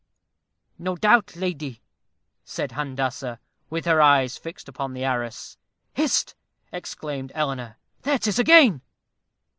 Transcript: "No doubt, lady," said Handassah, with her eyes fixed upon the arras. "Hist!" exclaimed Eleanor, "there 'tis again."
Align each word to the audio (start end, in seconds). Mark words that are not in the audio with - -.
"No 0.79 0.95
doubt, 0.95 1.35
lady," 1.35 1.83
said 2.43 2.71
Handassah, 2.71 3.37
with 3.69 3.85
her 3.85 4.01
eyes 4.01 4.35
fixed 4.35 4.67
upon 4.67 4.93
the 4.93 5.03
arras. 5.03 5.59
"Hist!" 5.93 6.33
exclaimed 6.71 7.31
Eleanor, 7.35 7.77
"there 8.01 8.17
'tis 8.17 8.39
again." 8.39 8.81